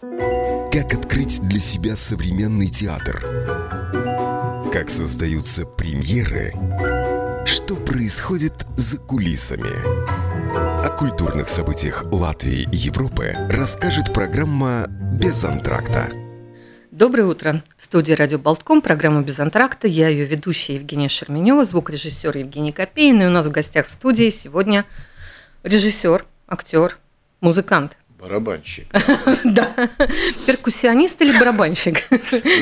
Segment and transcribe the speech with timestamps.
[0.00, 3.20] Как открыть для себя современный театр?
[4.72, 6.52] Как создаются премьеры?
[7.44, 9.72] Что происходит за кулисами?
[10.86, 16.12] О культурных событиях Латвии и Европы расскажет программа «Без антракта».
[16.92, 17.64] Доброе утро.
[17.76, 19.88] В студии «Радио Болтком» программа «Без антракта».
[19.88, 23.20] Я ее ведущая Евгения Шерменева, звукорежиссер Евгений Копейн.
[23.22, 24.84] И у нас в гостях в студии сегодня
[25.64, 26.98] режиссер, актер,
[27.40, 28.86] музыкант– Барабанщик.
[29.44, 29.72] Да.
[30.46, 32.08] Перкуссионист или барабанщик?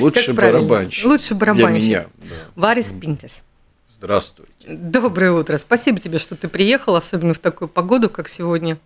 [0.00, 1.04] Лучше барабанщик.
[1.06, 1.86] Лучше барабанщик.
[1.86, 2.06] Для меня.
[2.54, 3.42] Варис Пинтес.
[3.88, 4.52] Здравствуйте.
[4.68, 5.56] Доброе утро.
[5.56, 8.76] Спасибо тебе, что ты приехал, особенно в такую погоду, как сегодня.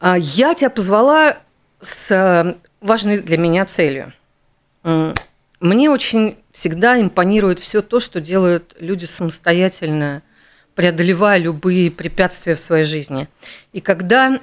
[0.00, 1.38] А, я тебя позвала
[1.80, 4.12] с э, важной для меня целью.
[5.60, 10.22] Мне очень всегда импонирует все то, что делают люди самостоятельно,
[10.74, 13.28] преодолевая любые препятствия в своей жизни.
[13.72, 14.40] И когда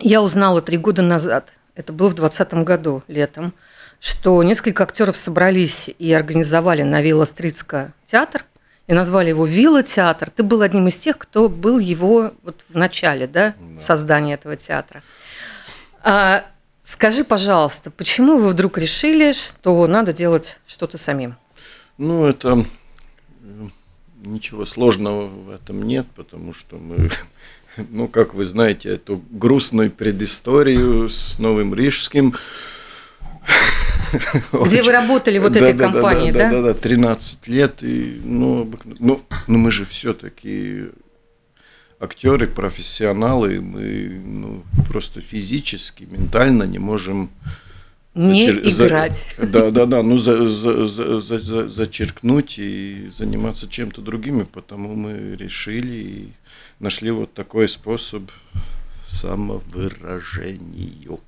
[0.00, 3.54] я узнала три года назад, это было в 2020 году, летом,
[4.00, 8.44] что несколько актеров собрались и организовали на Вилла Стрицка театр,
[8.86, 10.30] и назвали его Вилла театр.
[10.30, 13.80] Ты был одним из тех, кто был его вот в начале да, да.
[13.80, 15.02] создания этого театра.
[16.02, 16.44] А,
[16.82, 21.36] скажи, пожалуйста, почему вы вдруг решили, что надо делать что-то самим?
[21.98, 22.64] Ну, это
[23.42, 23.68] э,
[24.24, 27.10] ничего сложного в этом нет, потому что мы
[27.90, 32.34] ну, как вы знаете, эту грустную предысторию с Новым Рижским.
[34.52, 36.50] Где вы работали вот этой компании, да?
[36.50, 37.82] Да, да, да, 13 лет.
[37.82, 40.86] И, ну, ну, ну, мы же все-таки
[42.00, 47.30] актеры, профессионалы, мы ну, просто физически, ментально не можем
[48.14, 48.86] не зачер...
[48.86, 49.34] играть.
[49.38, 49.46] За...
[49.46, 55.36] Да, да, да, ну за, за, за, за, зачеркнуть и заниматься чем-то другим, потому мы
[55.36, 56.32] решили и
[56.80, 58.32] нашли вот такой способ
[59.04, 61.20] самовыражению.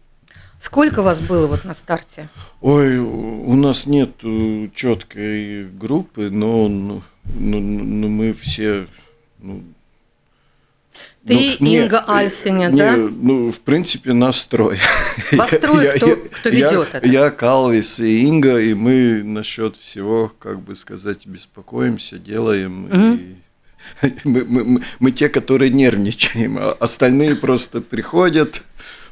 [0.59, 2.28] Сколько вас было вот на старте?
[2.61, 4.17] Ой, у нас нет
[4.75, 8.89] четкой группы, но, но, но мы все
[9.38, 9.62] ну,
[11.27, 12.97] ты ну, Инга не, Альсиня, не, да?
[12.97, 14.78] Ну, в принципе, настрой.
[15.37, 17.09] Построй, кто, я, кто ведет я, это.
[17.09, 22.87] Я, Калвис и Инга, и мы насчет всего, как бы сказать, беспокоимся, делаем.
[22.87, 23.21] Угу.
[23.21, 23.37] И
[24.25, 28.63] мы, мы, мы те, которые нервничаем, а остальные просто приходят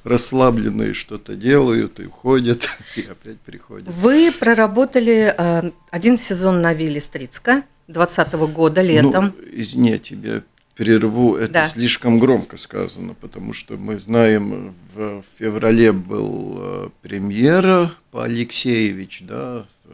[0.05, 3.89] расслабленные, что-то делают и уходят, и опять приходят.
[3.89, 9.35] Вы проработали э, один сезон на вилле Стрицка 2020 года летом.
[9.37, 10.43] Ну, извини, тебе
[10.75, 11.69] перерву, это да.
[11.69, 19.67] слишком громко сказано, потому что мы знаем, в феврале был э, премьера по Алексеевич, да,
[19.85, 19.91] э,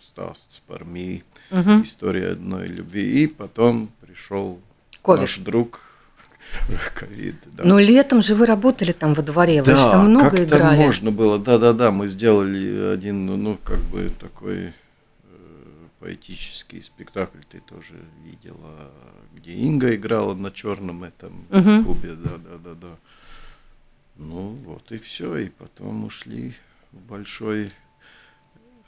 [0.00, 1.82] Стас Спарми, угу.
[1.82, 4.60] история одной любви, и потом пришел
[5.02, 5.20] COVID.
[5.20, 5.80] наш друг
[6.94, 7.36] ковид.
[7.46, 7.64] Да.
[7.64, 10.76] Но летом же вы работали там во дворе, вы да, же там много как играли.
[10.76, 14.72] можно было, да-да-да, мы сделали один, ну, как бы такой
[16.00, 17.94] поэтический спектакль ты тоже
[18.24, 18.90] видела,
[19.34, 21.84] где Инга играла на черном этом угу.
[21.84, 22.96] кубе, да, да, да, да.
[24.16, 26.54] Ну вот и все, и потом ушли
[26.92, 27.70] в большой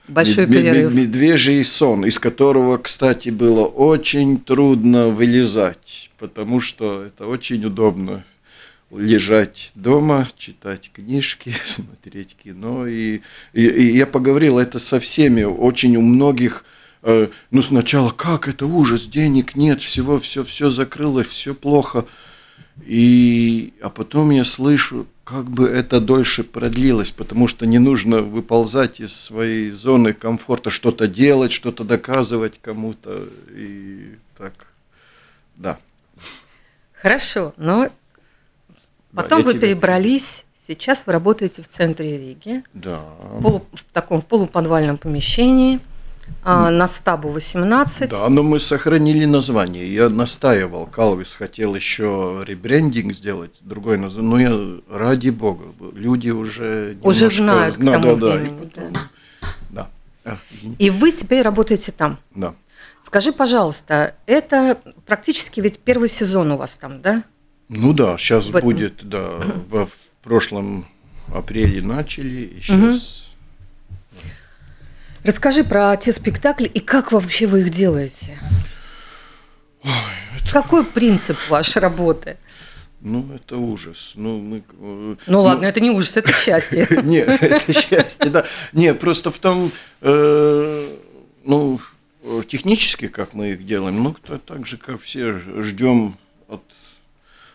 [0.08, 0.94] Большой мед, перерыв.
[0.94, 8.24] Медвежий сон, из которого, кстати, было очень трудно вылезать, потому что это очень удобно
[8.90, 12.86] лежать дома, читать книжки, смотреть кино.
[12.86, 13.20] И,
[13.52, 15.44] и, и я поговорил это со всеми.
[15.44, 16.64] Очень у многих
[17.02, 22.06] Э, ну сначала как это ужас, денег нет, всего, все, все закрылось, все плохо.
[22.86, 29.00] И, а потом я слышу, как бы это дольше продлилось, потому что не нужно выползать
[29.00, 33.24] из своей зоны комфорта, что-то делать, что-то доказывать кому-то.
[33.50, 34.52] И так,
[35.56, 35.78] да.
[37.00, 37.88] Хорошо, но
[39.14, 39.68] потом да, вы тебя...
[39.68, 42.96] перебрались, сейчас вы работаете в центре Риги, да.
[43.20, 45.80] в, полу, в таком в полуподвальном помещении–
[46.44, 48.10] а, на стабу 18.
[48.10, 49.92] Да, но мы сохранили название.
[49.92, 54.30] Я настаивал, Калвис хотел еще ребрендинг сделать, другой название.
[54.30, 56.96] Но я, ради бога, люди уже...
[57.02, 58.70] Уже знают к тому да, времени.
[58.74, 58.92] Да, потом,
[59.70, 59.90] да.
[60.24, 60.36] А,
[60.78, 62.18] и вы теперь работаете там?
[62.34, 62.54] Да.
[63.00, 67.24] Скажи, пожалуйста, это практически ведь первый сезон у вас там, да?
[67.68, 69.10] Ну да, сейчас в будет, этом...
[69.10, 69.28] да,
[69.70, 70.86] в, в прошлом
[71.32, 72.76] апреле начали, и сейчас...
[73.26, 73.31] Угу
[75.24, 78.38] Расскажи про те спектакли и как вообще вы их делаете?
[79.84, 79.90] Ой,
[80.36, 80.52] это...
[80.52, 82.36] Какой принцип вашей работы?
[83.00, 84.12] Ну, это ужас.
[84.14, 86.86] Ну, мы, э, ну ладно, ну, это не ужас, это счастье.
[87.02, 88.46] Нет, это счастье, да.
[88.72, 90.96] Не, просто в том, э,
[91.44, 91.80] ну,
[92.46, 94.16] технически, как мы их делаем, ну,
[94.46, 96.16] так же, как все, ждем
[96.48, 96.62] от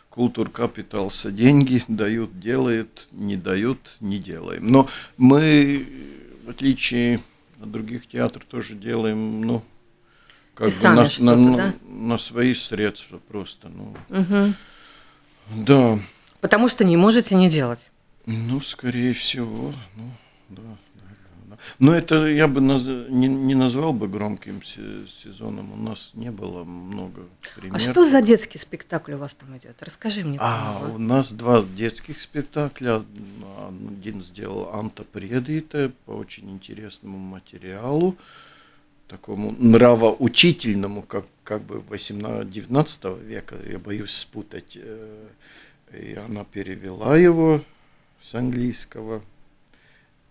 [0.09, 4.69] культур капиталса деньги, дают, делают, не дают, не делаем.
[4.69, 5.85] Но мы,
[6.45, 7.21] в отличие от
[7.65, 9.63] других театров, тоже делаем, ну,
[10.53, 10.83] как бы
[11.19, 11.73] на, на, да?
[11.87, 13.69] на свои средства просто.
[13.69, 13.95] Ну.
[14.09, 14.53] Угу.
[15.65, 15.99] Да.
[16.41, 17.89] Потому что не можете не делать.
[18.25, 20.11] Ну, скорее всего, ну,
[20.49, 20.77] да.
[21.79, 22.85] Но это я бы наз...
[22.85, 25.73] не, не назвал бы громким сезоном.
[25.73, 27.21] У нас не было много
[27.55, 27.75] примеров.
[27.87, 29.81] А что за детский спектакль у вас там идет?
[29.81, 30.39] Расскажи мне.
[30.41, 33.03] А, у нас два детских спектакля.
[33.99, 38.17] Один сделал Анта Предита по очень интересному материалу,
[39.07, 44.77] такому нравоучительному, как, как бы 18-19 века, я боюсь спутать.
[44.81, 45.27] Э,
[45.93, 47.63] и она перевела его
[48.23, 49.21] с английского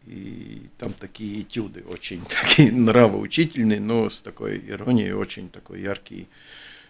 [0.07, 6.29] и там такие этюды очень такие нравоучительные, но с такой иронией, очень такой яркий,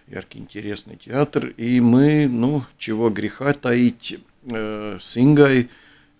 [0.06, 1.48] яркий, интересный театр.
[1.56, 4.18] И мы, ну, чего греха таить,
[4.50, 5.70] э, с Ингой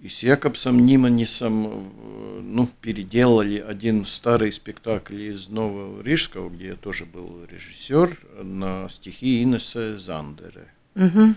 [0.00, 6.76] и с Якобсом Ниманисом, э, ну, переделали один старый спектакль из Нового Рижского, где я
[6.76, 10.66] тоже был режиссер, на стихи Инесса Зандера.
[10.94, 11.34] Угу.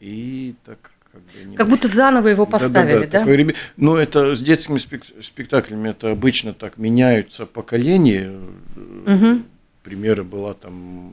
[0.00, 3.24] И так как, бы, как будто заново его поставили, да?
[3.24, 3.36] да, да?
[3.36, 8.30] Такой, ну, это с детскими спектаклями это обычно так меняются поколения.
[8.76, 9.42] Угу.
[9.82, 11.12] Примеры была там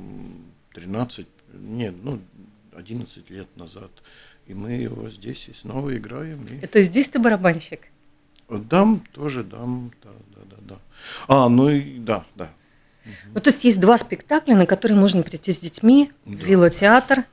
[0.74, 2.20] 13, нет, ну,
[2.76, 3.92] 11 лет назад.
[4.48, 6.46] И мы его здесь и снова играем.
[6.46, 6.64] И...
[6.64, 7.88] Это здесь ты барабанщик?
[8.48, 10.80] Дам, тоже дам, да, да, да, да.
[11.28, 12.50] А, ну и да, да.
[13.34, 16.46] Ну, то есть есть два спектакля, на которые можно прийти с детьми, да.
[16.46, 17.26] велотеатр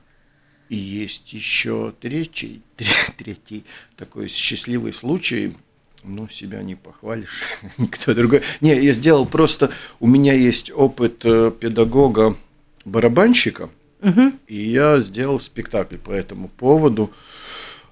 [0.73, 2.63] и есть еще третий,
[3.17, 3.63] третий
[3.95, 5.55] такой счастливый случай,
[6.03, 7.43] ну, себя не похвалишь,
[7.77, 8.41] никто другой.
[8.59, 13.69] Не, я сделал просто, у меня есть опыт э, педагога-барабанщика,
[14.01, 14.31] угу.
[14.47, 17.13] и я сделал спектакль по этому поводу.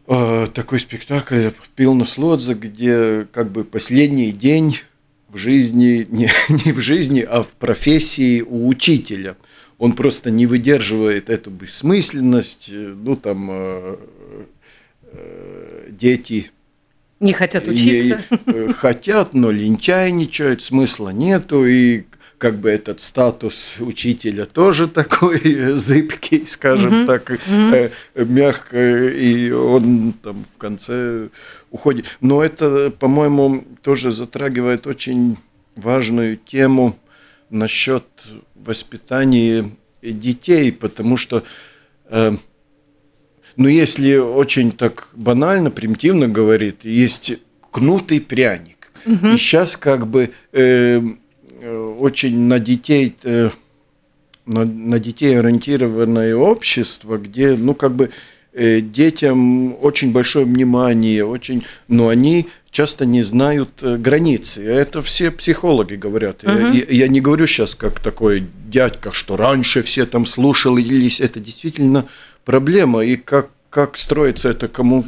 [0.08, 4.80] Э, такой спектакль «Пилнус Лодза», где как бы последний день
[5.30, 6.32] в жизни, не,
[6.66, 9.38] не в жизни, а в профессии у учителя–
[9.82, 13.96] он просто не выдерживает эту бессмысленность, э, ну там э,
[15.12, 16.52] э, дети
[17.20, 18.20] не хотят учиться.
[18.78, 22.04] Хотят, но лентяйничают, смысла нету, и
[22.38, 25.40] как бы этот статус учителя тоже такой
[25.74, 27.06] зыбкий, скажем mm-hmm.
[27.06, 27.92] так, mm-hmm.
[28.26, 31.30] Мягко, и он там в конце
[31.72, 32.06] уходит.
[32.22, 35.38] Но это, по-моему, тоже затрагивает очень
[35.76, 36.98] важную тему
[37.52, 38.06] насчет
[38.66, 41.44] воспитании детей, потому что,
[42.10, 42.36] э,
[43.56, 47.34] ну, если очень так банально, примитивно говорит, есть
[47.72, 48.92] кнутый пряник.
[49.06, 49.28] Угу.
[49.28, 51.02] И сейчас как бы э,
[52.00, 53.50] очень на детей, э,
[54.46, 58.12] на, на детей ориентированное общество, где, ну, как бы
[58.54, 64.64] э, детям очень большое внимание, очень, но они часто не знают э, границы.
[64.66, 66.44] Это все психологи говорят.
[66.44, 66.72] Угу.
[66.74, 71.20] Я, я не говорю сейчас как такой дядька, что раньше все там слушались.
[71.20, 72.06] Это действительно
[72.46, 73.04] проблема.
[73.04, 75.04] И как, как строится эта кому,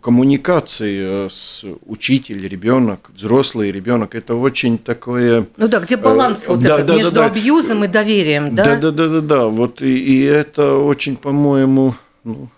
[0.00, 5.46] коммуникация с учитель, ребенок, взрослый ребенок, это очень такое.
[5.58, 8.64] Ну да, где баланс э, вот да, этот да, между да, абьюзом и доверием, да?
[8.64, 9.46] Да, да, да, да, да.
[9.48, 11.94] Вот и, и это очень, по-моему,
[12.24, 12.48] ну,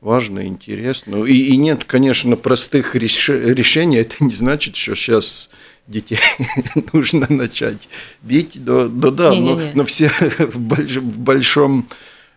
[0.00, 1.24] важно, интересно.
[1.24, 3.28] И, и нет, конечно, простых реш...
[3.28, 3.98] решений.
[3.98, 5.50] Это не значит, что сейчас
[5.86, 6.18] детей
[6.92, 7.88] нужно начать
[8.22, 8.62] бить.
[8.64, 9.72] Да, да, да не, но, не, не.
[9.74, 10.96] но все в, больш...
[10.96, 11.88] в большом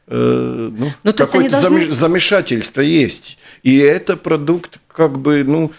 [0.07, 1.91] э, ну, ну, какое-то должны...
[1.91, 3.37] замешательство есть.
[3.63, 5.71] И это продукт как бы, ну,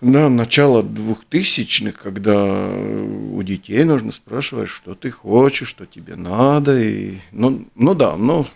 [0.00, 6.78] на начало двухтысячных, когда у детей нужно спрашивать, что ты хочешь, что тебе надо.
[6.78, 8.46] И, ну, ну да, ну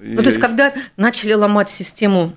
[0.00, 2.36] ну, то есть, когда начали ломать систему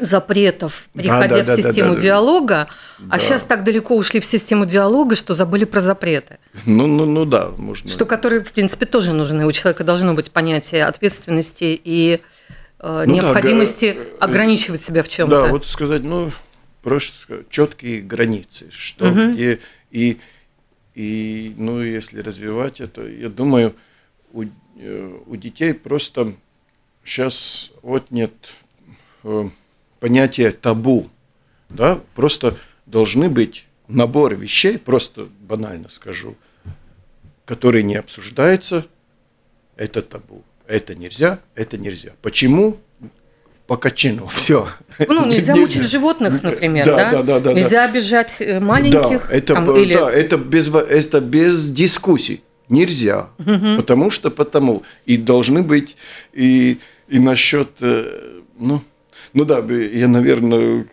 [0.00, 2.68] запретов, переходя да, да, в систему да, да, диалога,
[2.98, 3.06] да.
[3.10, 6.38] а сейчас так далеко ушли в систему диалога, что забыли про запреты.
[6.64, 7.90] Ну, ну, ну да, можно.
[7.90, 9.46] Что которые, в принципе, тоже нужны.
[9.46, 12.20] У человека должно быть понятие ответственности и
[12.78, 15.42] э, ну, необходимости да, ограничивать себя в чем-то.
[15.42, 16.32] Да, вот сказать, ну,
[16.82, 19.32] просто сказать, четкие границы, что угу.
[19.32, 20.18] где и
[20.94, 23.74] и ну, если развивать это, я думаю,
[24.32, 24.44] у,
[24.78, 26.34] э, у детей просто
[27.04, 28.32] сейчас отнят
[29.24, 29.48] э,
[30.00, 31.08] понятие табу.
[31.68, 32.00] Да?
[32.14, 32.56] Просто
[32.86, 36.36] должны быть набор вещей, просто банально скажу,
[37.44, 38.86] которые не обсуждаются,
[39.76, 40.42] это табу.
[40.66, 42.12] Это нельзя, это нельзя.
[42.22, 42.78] Почему?
[43.66, 44.68] По качину, все.
[44.98, 47.12] Ну, нельзя мучить животных, например, да?
[47.12, 47.52] Да, да, да.
[47.52, 49.28] Нельзя обижать э, маленьких.
[49.28, 49.94] Да, это, там, или...
[49.94, 52.42] да, это, без, это без дискуссий.
[52.68, 53.28] Нельзя.
[53.38, 53.76] Угу.
[53.76, 54.82] Потому что потому.
[55.04, 55.96] И должны быть...
[56.32, 56.78] И
[57.08, 58.80] и насчет, э, Ну,
[59.32, 60.86] ну да, я, наверное,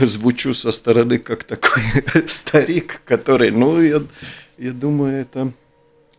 [0.00, 1.82] звучу со стороны как такой
[2.26, 4.02] старик, который, ну, я,
[4.58, 5.52] я думаю, это...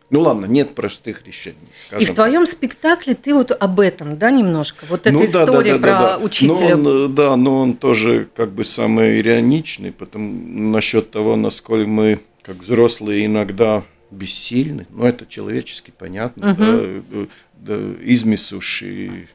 [0.10, 1.56] Ну ладно, нет простых решений.
[1.98, 2.54] И в твоем так.
[2.54, 4.86] спектакле ты вот об этом, да, немножко?
[4.90, 6.26] Вот эта ну, история да, да, да, про да, да.
[6.26, 6.76] учителя.
[6.76, 10.34] Но он, да, но он тоже как бы самый ироничный, потому
[10.74, 14.86] насчет того, насколько мы, как взрослые, иногда бессильны.
[14.90, 16.52] Ну, это человечески понятно.
[16.52, 16.62] Угу.
[16.62, 17.28] Да,
[17.62, 19.30] да, измисуши.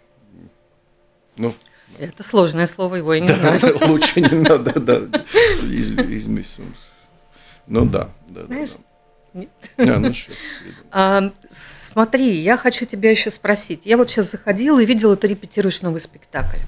[1.36, 1.54] Ну,
[1.98, 3.78] это сложное слово, его я не да, знаю.
[3.88, 4.98] Лучше не надо, да.
[5.70, 6.90] Из, измисус.
[7.66, 8.42] Ну да, да.
[8.46, 8.70] Знаешь?
[9.32, 9.44] Да,
[9.78, 9.98] да.
[9.98, 10.28] Нет.
[10.90, 11.32] А, ну, а,
[11.92, 13.82] смотри, я хочу тебя еще спросить.
[13.84, 16.58] Я вот сейчас заходила и видела, ты репетируешь новый спектакль.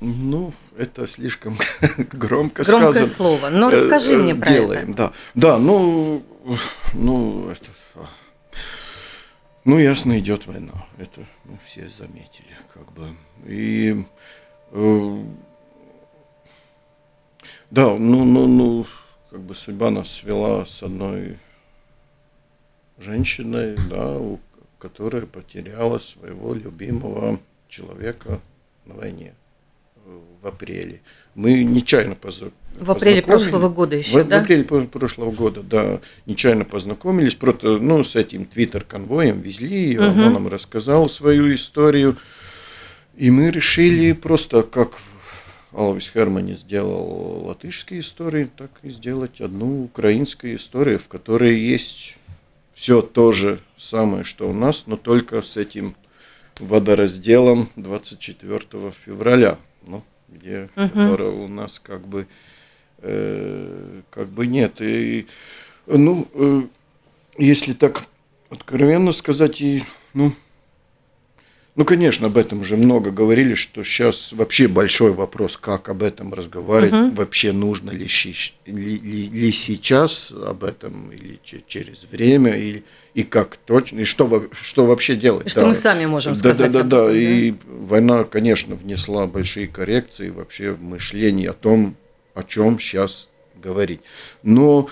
[0.00, 1.58] Ну, это слишком
[2.12, 3.04] громко Громкое сказано.
[3.04, 3.48] слово.
[3.50, 4.96] Но расскажи мне про Делаем, это.
[4.96, 6.22] Да, да, ну,
[6.94, 8.06] ну, это, а.
[9.68, 10.86] Ну, ясно, идет война.
[10.96, 13.08] Это ну, все заметили, как бы.
[13.46, 14.04] И
[14.72, 15.24] э,
[17.70, 18.86] да, ну, ну, ну,
[19.30, 21.38] как бы судьба нас свела с одной
[22.96, 24.40] женщиной, да, у,
[24.78, 28.40] которая потеряла своего любимого человека
[28.86, 29.34] на войне
[30.42, 31.00] в апреле.
[31.34, 32.58] Мы нечаянно познакомились.
[32.78, 34.40] В апреле прошлого года еще, в, да?
[34.40, 37.34] В апреле прошлого года, да, нечаянно познакомились.
[37.34, 40.20] Просто, ну, с этим твиттер-конвоем везли ее, угу.
[40.20, 42.16] он нам рассказал свою историю.
[43.16, 44.92] И мы решили просто, как
[45.72, 52.16] Алвис Хермани сделал латышские истории, так и сделать одну украинскую историю, в которой есть
[52.74, 55.96] все то же самое, что у нас, но только с этим
[56.60, 58.60] водоразделом 24
[59.04, 60.88] февраля ну, где угу.
[60.88, 62.26] которого у нас как бы
[62.98, 64.80] э, как бы нет.
[64.80, 65.26] И,
[65.86, 66.62] ну, э,
[67.38, 68.04] если так
[68.50, 70.32] откровенно сказать, и, ну,
[71.78, 76.34] ну, конечно, об этом уже много говорили, что сейчас вообще большой вопрос, как об этом
[76.34, 77.14] разговаривать, угу.
[77.14, 78.08] вообще нужно ли,
[78.66, 82.82] ли, ли, ли сейчас об этом, или через время, или,
[83.14, 85.46] и как точно, и что, что вообще делать.
[85.46, 85.66] И что да.
[85.68, 86.72] мы сами можем да, сказать.
[86.72, 91.94] Да, да, да, да, и война, конечно, внесла большие коррекции вообще в мышление о том,
[92.34, 94.00] о чем сейчас говорить.
[94.42, 94.88] Но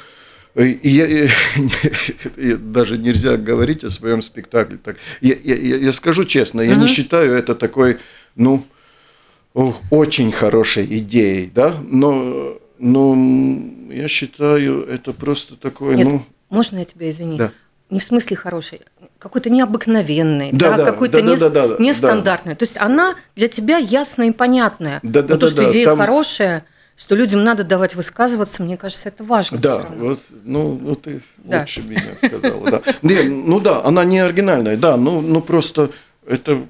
[0.65, 1.07] и я,
[2.37, 4.97] я, даже нельзя говорить о своем спектакле так.
[5.21, 6.81] Я, я, я скажу честно, я uh-huh.
[6.81, 7.99] не считаю это такой,
[8.37, 8.65] ну,
[9.91, 13.15] очень хорошей идеей, да, но, но
[13.91, 16.27] я считаю это просто такое, Нет, ну.
[16.49, 17.39] Можно я тебя извини?
[17.39, 17.53] Да.
[17.89, 18.81] Не в смысле хорошей,
[19.19, 22.55] какой-то необыкновенный, да, да, да какой-то да, не, да, да, нестандартный.
[22.55, 22.59] Да.
[22.59, 25.01] То есть она для тебя ясная и понятная.
[25.03, 25.99] Да, да, но да, то, что да, идея там...
[25.99, 26.65] хорошая
[26.97, 29.59] что людям надо давать высказываться, мне кажется, это важно.
[29.59, 31.61] Да, вот, ну, ну ты да.
[31.61, 32.71] лучше меня сказала.
[32.71, 32.83] Да.
[33.03, 35.91] Не, ну да, она не оригинальная, да, ну, ну просто
[36.27, 36.65] это,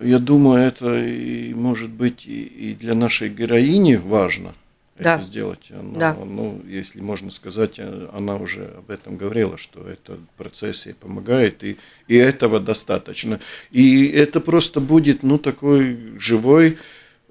[0.00, 4.54] я думаю, это и может быть и, и для нашей героини важно
[4.98, 5.16] да.
[5.16, 5.70] это сделать.
[5.70, 6.16] Она, да.
[6.24, 7.80] Ну, если можно сказать,
[8.12, 13.40] она уже об этом говорила, что этот процесс ей помогает, и, и этого достаточно.
[13.70, 16.78] И это просто будет, ну, такой живой...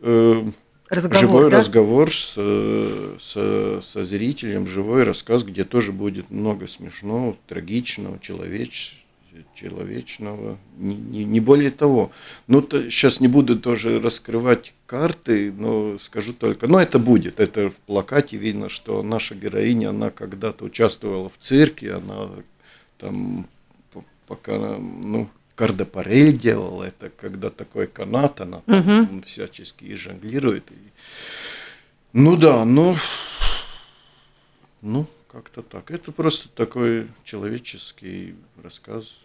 [0.02, 0.44] Э,
[0.90, 1.58] разговор, живой да?
[1.58, 2.34] разговор с,
[3.20, 9.04] с, со зрителем, живой рассказ, где тоже будет много смешного, трагичного, человеч,
[9.54, 12.12] человечного, не, не, не более того.
[12.48, 17.70] Ну, то, сейчас не буду тоже раскрывать карты, но скажу только, ну, это будет, это
[17.70, 22.30] в плакате видно, что наша героиня, она когда-то участвовала в цирке, она
[22.98, 23.48] там
[24.28, 29.22] пока, ну, Кардапарель делал это, когда такой канат, она там угу.
[29.24, 30.72] всячески и жонглирует.
[30.72, 30.76] И...
[32.14, 32.96] Ну да, но
[34.84, 35.90] ну как-то так.
[35.90, 39.18] Это просто такой человеческий рассказ.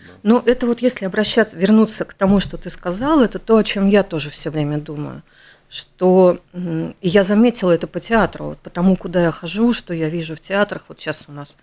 [0.00, 0.12] Да.
[0.22, 3.88] Ну, это вот если обращаться, вернуться к тому, что ты сказал, это то, о чем
[3.88, 5.22] я тоже все время думаю.
[5.68, 10.34] Что и я заметила это по театру, вот потому куда я хожу, что я вижу
[10.34, 10.86] в театрах.
[10.88, 11.58] Вот сейчас у нас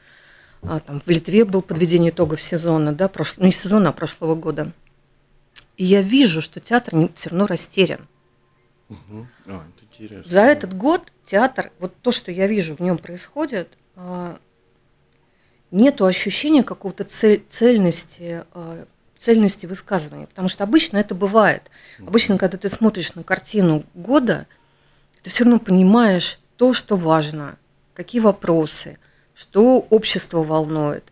[0.79, 3.37] там, в Литве был подведение итогов сезона, да, прош...
[3.37, 4.71] ну, не сезона, а прошлого года.
[5.77, 8.07] И я вижу, что театр не, все равно растерян.
[8.89, 9.27] Угу.
[9.47, 10.23] А, это интересно.
[10.25, 14.39] За этот год театр, вот то, что я вижу в нем происходит, а,
[15.71, 18.85] нету ощущения какого-то цель, цельности, а,
[19.17, 20.27] цельности высказывания.
[20.27, 21.63] Потому что обычно это бывает.
[21.99, 24.47] Обычно, когда ты смотришь на картину года,
[25.23, 27.57] ты все равно понимаешь то, что важно,
[27.93, 28.97] какие вопросы–
[29.35, 31.03] что общество волнует.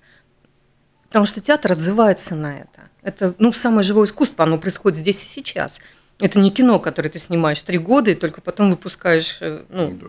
[1.07, 2.89] Потому что театр отзывается на это.
[3.03, 5.79] Это ну, самое живое искусство, оно происходит здесь и сейчас.
[6.19, 9.37] Это не кино, которое ты снимаешь три года и только потом выпускаешь.
[9.41, 9.99] Э, ну,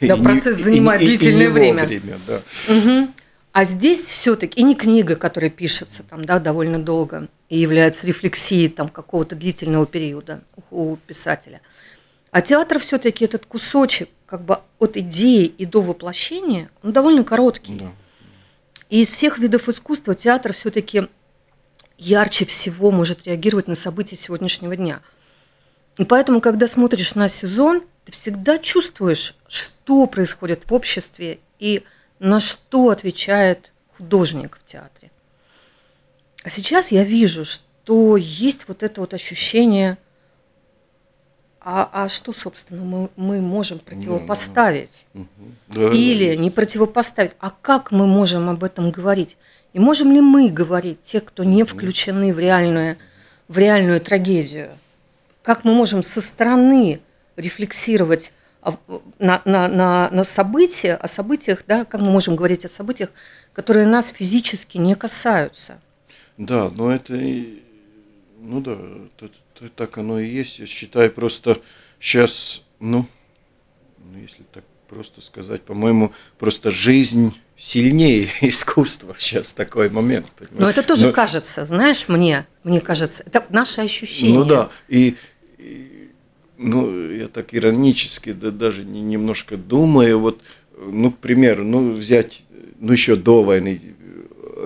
[0.00, 0.08] да.
[0.08, 1.86] да, процесс занимает и, длительное и, и время.
[1.86, 2.40] время да.
[2.68, 3.08] угу.
[3.52, 8.68] А здесь все-таки и не книга, которая пишется там, да, довольно долго и является рефлексией
[8.68, 11.60] там какого-то длительного периода у писателя.
[12.32, 17.74] А театр все-таки этот кусочек как бы от идеи и до воплощения, он довольно короткий.
[17.74, 17.92] Да.
[18.90, 21.08] И из всех видов искусства театр все-таки
[21.98, 25.00] ярче всего может реагировать на события сегодняшнего дня.
[25.98, 31.84] И поэтому, когда смотришь на сезон, ты всегда чувствуешь, что происходит в обществе и
[32.18, 35.10] на что отвечает художник в театре.
[36.42, 39.98] А сейчас я вижу, что есть вот это вот ощущение,
[41.64, 45.06] а, а что, собственно, мы, мы можем противопоставить?
[45.14, 45.24] Да,
[45.68, 45.90] да.
[45.90, 49.38] Или не противопоставить, а как мы можем об этом говорить?
[49.72, 52.96] И можем ли мы говорить, те, кто не включены в реальную,
[53.48, 54.78] в реальную трагедию?
[55.42, 57.00] Как мы можем со стороны
[57.36, 58.32] рефлексировать
[59.18, 63.10] на, на, на, на события, о событиях, да, как мы можем говорить о событиях,
[63.54, 65.80] которые нас физически не касаются?
[66.36, 67.14] Да, но это,
[68.38, 68.78] ну да,
[69.16, 69.32] это,
[69.76, 70.58] так оно и есть.
[70.58, 71.60] Я считаю просто
[72.00, 73.06] сейчас, ну,
[73.98, 80.28] ну если так просто сказать, по-моему, просто жизнь сильнее искусства сейчас такой момент.
[80.36, 80.60] Понимаешь?
[80.60, 81.12] Но это тоже Но...
[81.12, 84.38] кажется, знаешь, мне, мне кажется, это наше ощущение.
[84.38, 85.16] Ну да, и,
[85.58, 86.10] и
[86.56, 90.40] ну, я так иронически, да даже не, немножко думаю, вот,
[90.76, 92.42] ну, к примеру, ну, взять,
[92.78, 93.80] ну, еще до войны,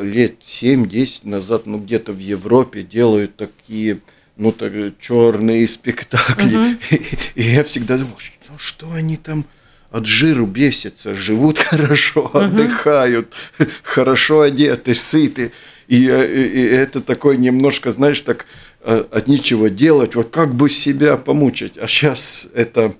[0.01, 4.01] лет 7-10 назад, ну, где-то в Европе делают такие,
[4.39, 6.77] ну, так, черные спектакли, угу.
[6.91, 7.03] и,
[7.35, 9.45] и я всегда думал, что, что они там
[9.91, 13.35] от жиру бесятся, живут хорошо, отдыхают,
[13.83, 15.53] хорошо одеты, сыты.
[15.89, 18.47] И, и, и это такой немножко, знаешь, так
[18.83, 21.79] э, от нечего делать, вот как бы себя помучить.
[21.79, 22.95] А сейчас это,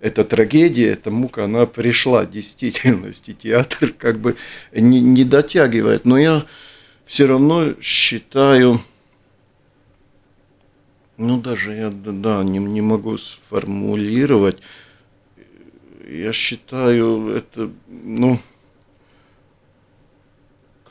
[0.00, 3.32] эта трагедия, эта мука, она пришла в действительности.
[3.32, 4.36] Театр как бы
[4.72, 6.04] не, не дотягивает.
[6.04, 6.44] Но я
[7.06, 8.82] все равно считаю,
[11.16, 14.58] ну даже я да, не, не могу сформулировать,
[16.06, 18.38] я считаю, это, ну,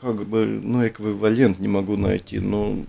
[0.00, 2.84] как бы, ну, эквивалент не могу найти, но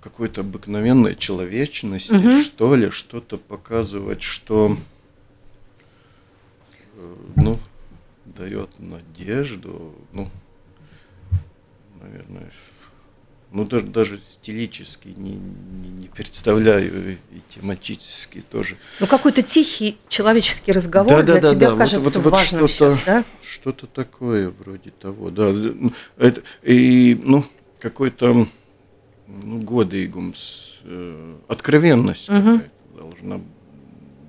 [0.00, 2.42] какой-то обыкновенной человечности, угу.
[2.42, 4.76] что ли, что-то показывать, что,
[6.94, 7.58] э, ну,
[8.24, 10.30] дает надежду, ну,
[12.00, 12.50] наверное,
[13.56, 18.76] ну даже, даже стилически не, не, не представляю и тематически тоже.
[19.00, 22.68] Ну какой-то тихий человеческий разговор да, для да, тебя да, кажется вот, вот, вот важным
[22.68, 23.24] что-то, сейчас, да?
[23.40, 25.50] Что-то такое вроде того, да.
[25.52, 27.46] Ну, это, и ну
[27.80, 28.46] какой-то
[29.26, 32.60] ну, годыгумс, э, откровенность угу.
[32.94, 33.40] должна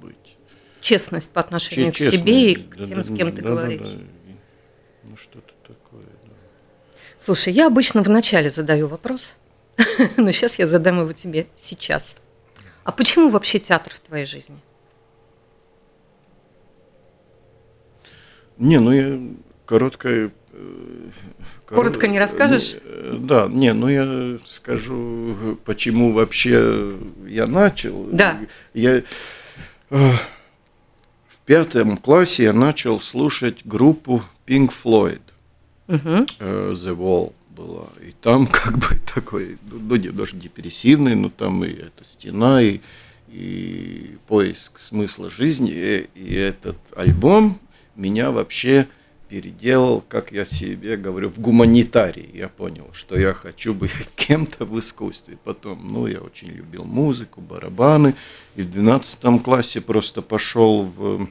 [0.01, 0.37] быть.
[0.79, 3.41] Честность по отношению Че- к себе и к да, тем, да, с кем да, ты
[3.41, 3.79] да, говоришь.
[3.81, 4.03] Да, да.
[5.03, 5.53] Ну что-то
[7.27, 9.33] Слушай, я обычно вначале задаю вопрос,
[10.15, 12.15] но сейчас я задам его тебе сейчас.
[12.85, 14.57] А почему вообще театр в твоей жизни?
[18.57, 19.19] Не, ну я
[19.65, 20.31] короткое...
[20.53, 21.09] Э,
[21.65, 22.77] Коротко не расскажешь?
[22.81, 28.05] Э, да, не, ну я скажу, почему вообще я начал.
[28.05, 28.39] Да.
[28.73, 29.03] Я э,
[29.89, 35.19] в пятом классе я начал слушать группу Pink Floyd
[35.87, 36.25] угу.
[36.39, 37.87] The Wall была.
[38.01, 42.79] И там как бы такой, ну, немножко депрессивный, но там и эта стена, и,
[43.27, 45.71] и поиск смысла жизни.
[45.71, 47.59] И, и этот альбом
[47.95, 48.87] меня вообще
[49.27, 52.29] переделал, как я себе говорю, в гуманитарии.
[52.33, 55.37] Я понял, что я хочу быть кем-то в искусстве.
[55.43, 58.15] Потом, ну, я очень любил музыку, барабаны.
[58.55, 61.27] И в 12 классе просто пошел в,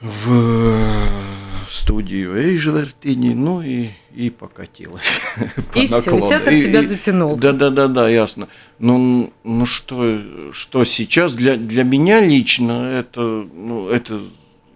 [0.00, 5.06] в студию Эйжвертини, ну и, и покатилась.
[5.74, 7.36] И все, театр и, тебя затянул.
[7.36, 8.48] Да, да, да, да, ясно.
[8.78, 14.20] Ну, ну что, что сейчас для, для меня лично это, ну, это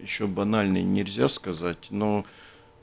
[0.02, 2.24] еще банально нельзя сказать, но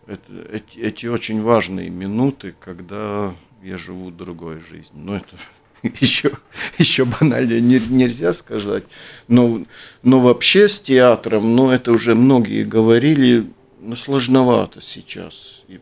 [0.07, 5.03] это, эти, эти очень важные минуты, когда я живу другой жизнью.
[5.03, 5.35] Но это
[5.99, 6.31] еще,
[6.77, 8.83] еще банально нельзя сказать.
[9.27, 9.63] Но,
[10.03, 13.47] но вообще с театром, ну это уже многие говорили,
[13.79, 15.63] ну, сложновато сейчас.
[15.67, 15.79] И,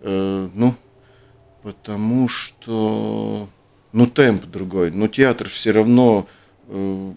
[0.00, 0.74] э, ну,
[1.62, 3.48] потому что,
[3.92, 4.90] ну, темп другой.
[4.90, 6.26] Но театр все равно...
[6.68, 7.12] Э,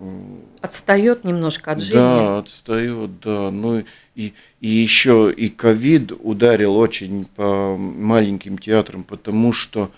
[0.00, 0.22] э,
[0.60, 1.94] отстает немножко от жизни.
[1.94, 3.50] Да, отстает, да.
[3.50, 3.84] Ну
[4.14, 9.90] и, и еще и ковид ударил очень по маленьким театрам, потому что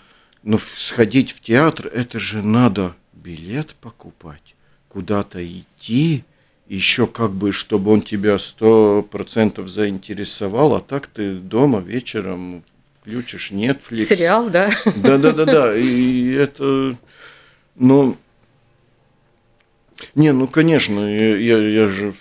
[0.43, 4.55] ну, сходить в театр, это же надо билет покупать,
[4.89, 6.23] куда-то идти,
[6.75, 12.63] еще как бы, чтобы он тебя сто процентов заинтересовал, а так ты дома вечером
[13.01, 14.05] включишь Netflix.
[14.05, 14.69] Сериал, да?
[14.95, 15.77] Да, да, да, да.
[15.77, 16.95] И это,
[17.75, 18.15] ну,
[20.15, 22.13] не, ну, конечно, я, я, я же,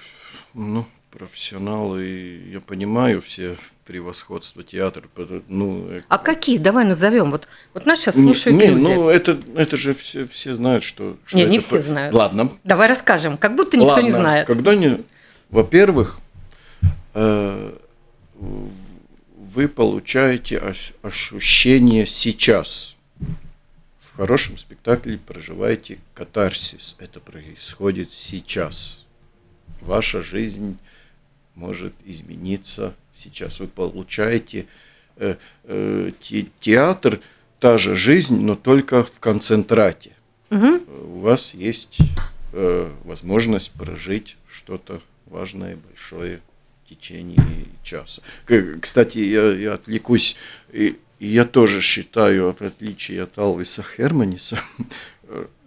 [0.54, 0.84] ну,
[1.20, 3.54] профессионал, и я понимаю все
[3.84, 5.04] превосходства театра.
[5.48, 6.56] Ну, э, а какие?
[6.56, 7.30] Давай назовем.
[7.30, 8.82] Вот, вот нас сейчас слушают не, люди.
[8.82, 11.18] Ну, это, это же все, все знают, что...
[11.26, 12.14] что не, это не все знают.
[12.14, 12.56] Ладно.
[12.64, 14.02] Давай расскажем, как будто никто Ладно.
[14.02, 14.46] не знает.
[14.46, 15.02] Когда не...
[15.50, 16.20] Во-первых,
[17.12, 17.76] э,
[18.38, 22.96] вы получаете ощущение сейчас.
[24.00, 26.96] В хорошем спектакле проживаете катарсис.
[26.98, 29.04] Это происходит сейчас.
[29.82, 30.78] Ваша жизнь
[31.54, 33.60] может измениться сейчас.
[33.60, 34.66] Вы получаете
[35.16, 37.20] э, э, те, театр,
[37.58, 40.12] та же жизнь, но только в концентрате.
[40.50, 40.80] Угу.
[41.16, 41.98] У вас есть
[42.52, 46.40] э, возможность прожить что-то важное, большое
[46.84, 48.22] в течение часа.
[48.80, 50.36] Кстати, я, я отвлекусь,
[50.72, 54.58] и, и я тоже считаю, в отличие от Алвиса Херманиса,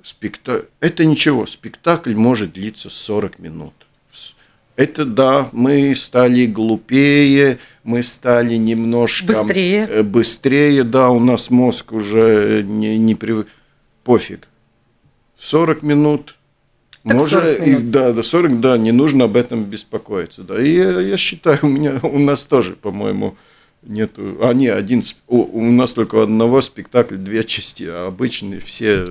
[0.03, 3.73] спектакль, это ничего, спектакль может длиться 40 минут.
[4.75, 10.03] Это да, мы стали глупее, мы стали немножко быстрее.
[10.03, 13.47] Быстрее, да, у нас мозг уже не, не привык.
[14.03, 14.47] Пофиг.
[15.39, 16.35] 40 минут.
[17.03, 17.81] Так может, 40 минут.
[17.81, 20.41] И, да, до 40, да, не нужно об этом беспокоиться.
[20.41, 20.59] Да.
[20.59, 23.35] И я, я считаю, у меня, у нас тоже, по-моему,
[23.83, 24.37] нету.
[24.41, 29.05] А, не, один, у, у нас только одного спектакля две части, а обычные все.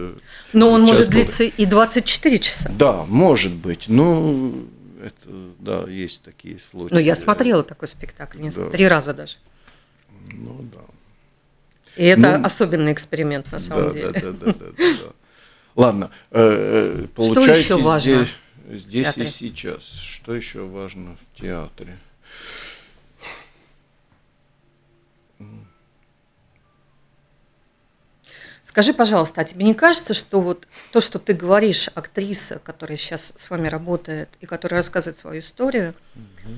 [0.53, 2.73] Но он может длиться и 24 часа.
[2.77, 3.85] Да, может быть.
[3.87, 4.67] Ну,
[5.03, 6.95] это, да, есть такие случаи.
[6.95, 8.73] Ну, я смотрела такой спектакль, несколько, да.
[8.73, 9.37] три раза даже.
[10.33, 10.81] Ну, да.
[11.97, 14.13] И это ну, особенный эксперимент, на самом да, деле.
[14.13, 15.13] Да, да, да, да, да.
[15.75, 18.29] Ладно, э, получайте Что еще важно
[18.71, 19.85] здесь, здесь и сейчас.
[19.85, 21.99] Что еще важно в театре?
[28.73, 33.35] Скажи, пожалуйста, а тебе не кажется, что вот то, что ты говоришь, актриса, которая сейчас
[33.37, 36.55] с вами работает и которая рассказывает свою историю, угу.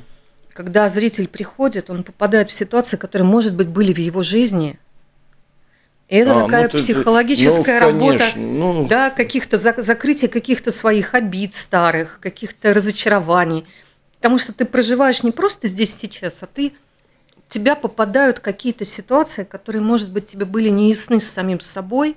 [0.53, 4.79] когда зритель приходит, он попадает в ситуации, которые, может быть, были в его жизни,
[6.09, 8.87] и это А, такая ну, ты- ты- психологическая ну, работа, конечно, ну.
[8.87, 13.67] да, каких-то зак- закрытия каких-то своих обид старых, каких-то разочарований.
[14.19, 16.75] Потому что ты проживаешь не просто здесь сейчас, а ты
[17.49, 22.17] тебя попадают какие-то ситуации, которые, может быть, тебе были не ясны с самим собой,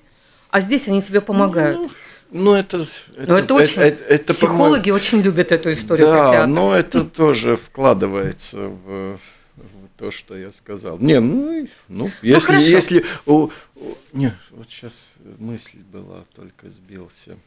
[0.50, 1.78] а здесь они тебе помогают.
[1.78, 1.92] Ну,
[2.32, 2.86] ну, это,
[3.16, 3.82] Но это очень...
[3.82, 9.18] это- это, по-моему, психологи очень любят эту историю Да, но это тоже вкладывается в,
[9.56, 10.98] в то, что я сказал.
[11.00, 12.66] Не, ну, и- ну если, хорошо.
[12.66, 15.10] если, у- у- не, вот сейчас
[15.40, 17.38] мысль была, только сбился.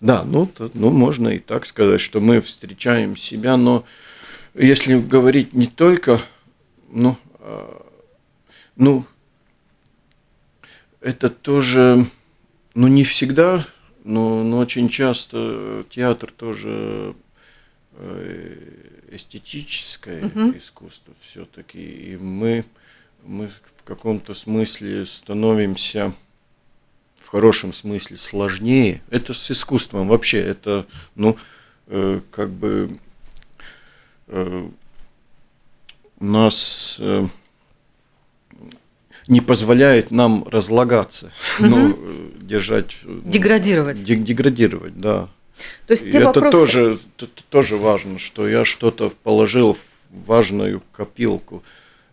[0.00, 3.84] Да, ну, то- ну, можно и так сказать, что мы встречаем себя, но
[4.54, 6.20] если говорить не только,
[6.96, 7.86] ну, а,
[8.74, 9.04] ну,
[11.00, 12.06] это тоже,
[12.74, 13.66] ну, не всегда,
[14.02, 17.14] но, но очень часто театр тоже
[17.92, 18.56] э,
[19.10, 20.56] эстетическое Мгм.
[20.56, 22.64] искусство все-таки, и мы,
[23.24, 26.14] мы в каком-то смысле становимся
[27.18, 29.02] в хорошем смысле сложнее.
[29.10, 31.36] Это с искусством вообще, это, ну,
[31.88, 32.98] э, как бы
[34.28, 34.70] э,
[36.20, 37.26] нас э,
[39.28, 42.96] не позволяет нам разлагаться, ну, э, держать...
[43.04, 44.04] э, ну, Деградировать.
[44.04, 45.28] де- деградировать, да.
[45.86, 46.50] То есть И те это вопросы...
[46.52, 49.80] тоже, т- тоже важно, что я что-то положил в
[50.26, 51.62] важную копилку.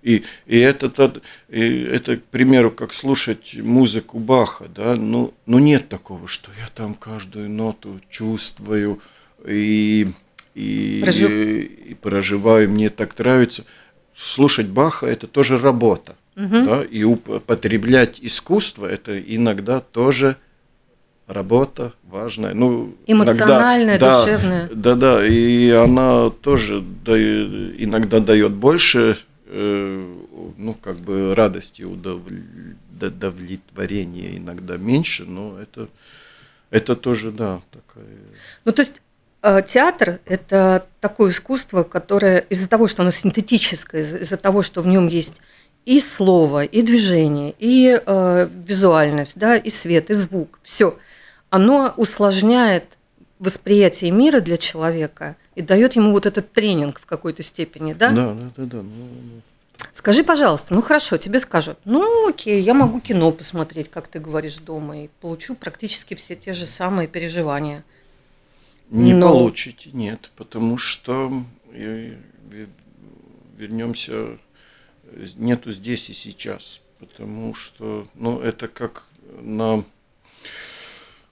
[0.02, 5.88] И, и это, и это, к примеру, как слушать музыку Баха, да, ну, ну нет
[5.88, 9.00] такого, что я там каждую ноту чувствую
[9.48, 10.08] и,
[10.56, 13.64] и, Прожив- и проживаю, мне так нравится.
[14.16, 16.66] Слушать Баха– это тоже работа, Мгм.
[16.66, 20.36] да, и употреблять искусство– это иногда тоже
[21.28, 22.54] работа важная.
[22.54, 24.70] Ну, Эмоциональная, иногда- да, душевная.
[24.74, 30.16] Да, да, и она тоже дает- иногда дает больше, э,
[30.58, 31.84] ну, как бы радости,
[33.02, 35.88] удовлетворения, иногда меньше, но это,
[36.70, 38.06] это тоже, да, такая...
[38.66, 39.02] Ну, то есть
[39.68, 44.88] театр– это такое искусство, которое из-за того, что оно синтетическое, из- из-за того, что в
[44.88, 45.42] нем есть
[45.86, 50.98] и слово, и движение, и э, визуальность, да, и свет, и звук, все,
[51.50, 52.86] оно усложняет
[53.40, 58.12] восприятие мира для человека и дает ему вот этот тренинг в какой-то степени, да?
[58.12, 58.78] Да, да, да, да.
[58.78, 59.42] ну, ну.
[59.92, 64.58] Скажи, пожалуйста, ну хорошо, тебе скажут, ну окей, я могу кино посмотреть, как ты говоришь,
[64.58, 67.84] дома, и получу практически все те же самые переживания.
[68.94, 72.16] Не Но- получите, нет, потому что ве-
[73.58, 74.38] вернемся,
[75.36, 79.04] нету здесь и сейчас, потому что, ну, это как
[79.42, 79.84] на,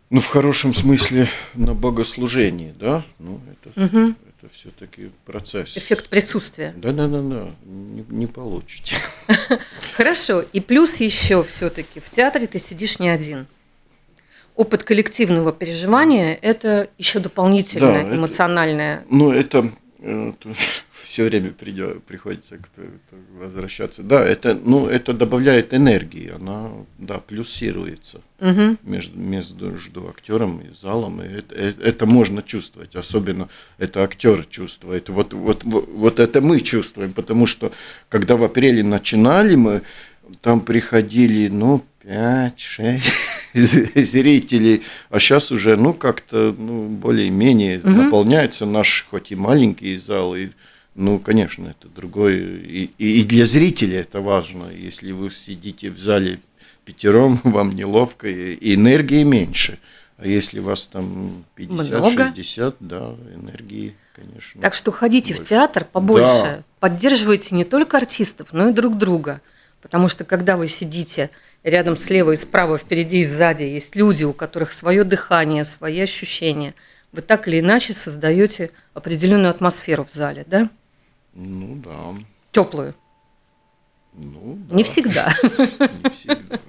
[0.09, 4.15] ну, в хорошем смысле на богослужении, да, ну, это, Мгм.
[4.39, 5.77] это все-таки процесс.
[5.77, 6.73] Эффект присутствия.
[6.75, 8.95] Да, да, да, да, не, не получите.
[9.95, 10.41] Хорошо.
[10.51, 13.45] И плюс еще все-таки в театре ты сидишь не один.
[14.55, 19.03] Опыт коллективного переживания– это еще дополнительная Да, это- эмоциональная.
[19.09, 19.71] Ну, это
[21.03, 24.03] все время придё- приходится к- это возвращаться.
[24.03, 28.77] Да, это, ну, это добавляет энергии, она, да, плюсируется Мгм.
[28.83, 31.21] между, между актером и залом.
[31.21, 35.09] И это, э- это можно чувствовать, особенно это актер чувствует.
[35.09, 37.71] Вот, вот, вот, вот это мы чувствуем, потому что
[38.09, 39.81] когда в апреле начинали мы,
[40.41, 43.01] там приходили, ну, 5-6
[43.95, 48.05] зрителей, а сейчас уже, ну, как-то, ну, более-менее Мгм.
[48.05, 50.49] наполняется наш, хоть и маленький зал, и,
[50.95, 56.39] ну, конечно, это другой, и, и для зрителя это важно, если вы сидите в зале
[56.85, 59.79] пятером, вам неловко, и энергии меньше.
[60.17, 62.31] А если вас там Много.
[62.35, 64.61] 50-60, да, энергии, конечно.
[64.61, 65.49] Так что ходите в больше.
[65.49, 66.63] театр побольше, Да.
[66.79, 69.41] поддерживайте не только артистов, но и друг друга.
[69.81, 71.31] Потому что когда вы сидите
[71.63, 76.73] рядом слева и справа, впереди и сзади, есть люди, у которых свое дыхание, свои ощущения,
[77.11, 80.69] вы так или иначе создаете определенную атмосферу в зале, да?
[81.33, 82.13] Ну да.
[82.51, 82.93] Теплую.
[84.13, 84.89] Ну, Не да.
[84.89, 85.33] всегда.
[85.43, 86.59] Не всегда.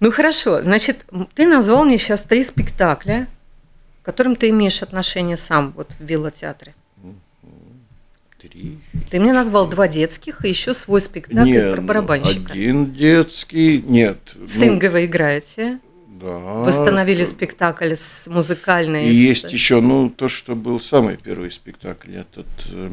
[0.00, 1.04] Ну хорошо, значит,
[1.34, 3.26] ты назвал мне сейчас три спектакля,
[4.02, 6.74] к которым ты имеешь отношение сам вот в Вилла-театре.
[8.38, 8.78] Три.
[9.10, 12.52] Ты мне назвал два детских и еще свой спектакль Не, про ну, барабанщика.
[12.52, 14.18] Один детский, нет.
[14.46, 15.80] С ну, вы играете.
[16.20, 16.38] Да.
[16.38, 19.08] Восстановили спектакль с музыкальной.
[19.08, 22.90] И с- есть еще, ну, то, что был самый первый спектакль, этот э,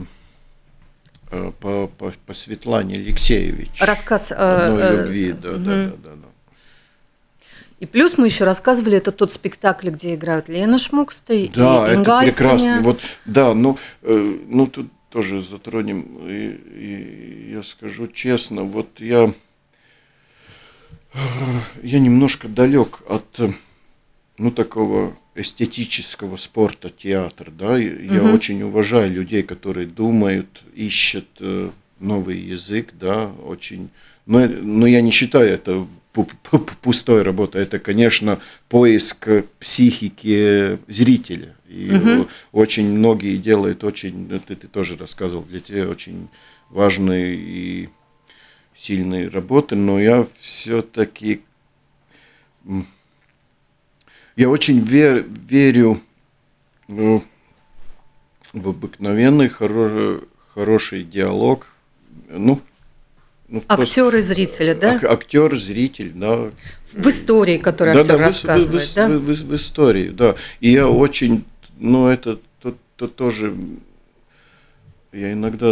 [1.31, 3.69] э, по, по, по Светлане Алексеевич.
[3.79, 5.63] Рассказ э, Одной э, любви, да, мгм.
[5.63, 6.27] да, да, да, да.
[7.79, 11.93] И плюс мы еще рассказывали, это тот спектакль, где играют Лена Шмукстой Да, и это
[11.93, 12.53] Инга прекрасно.
[12.53, 12.81] Айсеня.
[12.81, 16.27] Вот, да, ну, э, ну тут тоже затронем.
[16.27, 19.33] И, и я скажу честно, вот я,
[21.81, 23.39] я немножко далек от,
[24.37, 27.77] ну, такого эстетического спорта театр, да.
[27.77, 28.33] Я Мгм.
[28.33, 33.89] очень уважаю людей, которые думают, ищут э, новый язык, да, очень.
[34.25, 37.61] Но, но я не считаю это пу- пу- пустой работой.
[37.61, 39.27] Это, конечно, поиск
[39.59, 41.55] психики зрителя.
[41.67, 41.89] И
[42.21, 46.27] о- очень многие делают очень, ну, ты, ты тоже рассказывал, для тебя очень
[46.69, 47.89] важные и
[48.75, 51.41] сильные работы, но я все-таки
[54.35, 56.01] я очень ве- верю
[56.87, 57.23] ну,
[58.53, 61.67] в обыкновенный хоро- хороший диалог.
[62.29, 62.61] Ну,
[63.47, 64.95] ну, просто Актер и зрители, да?
[64.95, 66.51] ак- актер, зритель, да.
[66.93, 69.07] В истории, которую Да, актер да, ис- в- рассказывает, в, да?
[69.07, 70.35] в- в- в истории, да.
[70.59, 71.45] И я очень,
[71.77, 73.55] ну, это то, то тоже,
[75.11, 75.67] я иногда,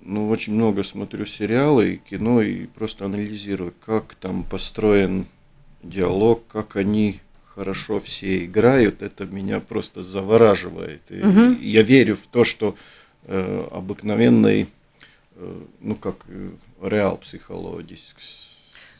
[0.00, 5.26] ну, очень много смотрю сериалы и кино и просто анализирую, как там построен
[5.82, 7.20] диалог, как они
[7.54, 11.02] хорошо все играют, это меня просто завораживает.
[11.10, 11.58] И Мгм.
[11.60, 12.76] Я верю в то, что
[13.70, 14.68] обыкновенный,
[15.36, 16.50] э, ну, как э,
[16.82, 18.24] реал психологический,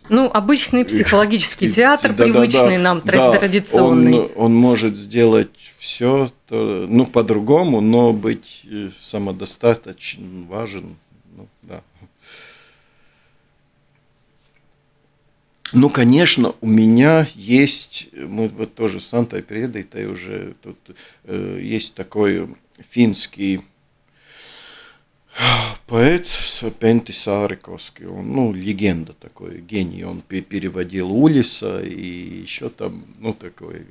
[0.09, 4.21] Ну, обычный психологический театр, да, привычный да, нам, да, традиционный.
[4.21, 10.97] Он, он может сделать все, ну, по-другому, но быть э, самодостаточен, важен.
[11.37, 11.83] Ну, да.
[15.73, 20.79] Ну, конечно, у меня есть, мы вот тоже с Антой Предой, уже тут
[21.25, 23.61] э, есть такой финский
[25.87, 26.29] поэт
[26.79, 33.33] Пенти Сариковский, он, ну, легенда такой, гений, он пе- переводил Улиса и еще там, ну,
[33.33, 33.87] такой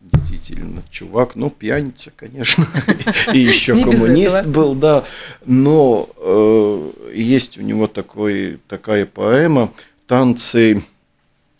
[0.00, 2.66] действительно чувак, ну, пьяница, конечно,
[3.34, 5.04] и еще коммунист был, да,
[5.44, 9.72] но э, есть у него такой, такая поэма
[10.06, 10.82] «Танцы,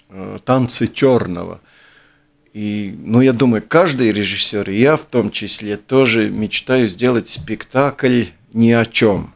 [0.09, 1.61] э, танцы черного».
[2.53, 8.25] И, ну, я думаю, каждый режиссер, и я в том числе, тоже мечтаю сделать спектакль
[8.53, 9.33] ни о чем.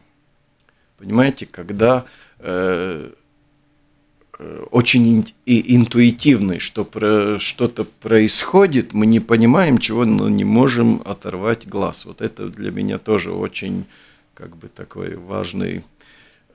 [0.97, 2.05] Понимаете, когда
[2.39, 3.11] э,
[4.39, 11.01] э, очень и интуитивный, что про, что-то происходит, мы не понимаем чего, но не можем
[11.05, 12.05] оторвать глаз.
[12.05, 13.85] Вот это для меня тоже очень,
[14.33, 15.83] как бы, такой важный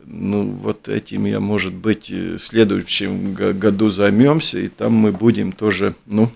[0.04, 5.12] ну, вот этим я, может быть, э, в следующем го- году займемся, и там мы
[5.12, 6.30] будем тоже, ну,